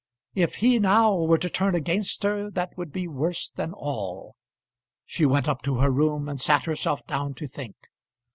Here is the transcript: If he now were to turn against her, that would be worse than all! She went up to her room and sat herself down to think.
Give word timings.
If 0.33 0.55
he 0.55 0.79
now 0.79 1.15
were 1.15 1.37
to 1.37 1.47
turn 1.47 1.75
against 1.75 2.23
her, 2.23 2.49
that 2.49 2.75
would 2.75 2.91
be 2.91 3.07
worse 3.07 3.51
than 3.51 3.71
all! 3.71 4.35
She 5.05 5.27
went 5.27 5.47
up 5.47 5.61
to 5.65 5.75
her 5.75 5.91
room 5.91 6.27
and 6.27 6.41
sat 6.41 6.65
herself 6.65 7.05
down 7.05 7.35
to 7.35 7.45
think. 7.45 7.75